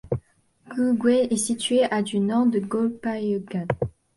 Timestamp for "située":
1.37-1.83